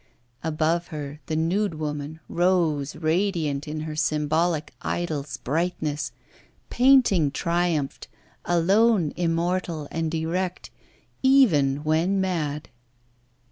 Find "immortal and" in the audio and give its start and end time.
9.15-10.15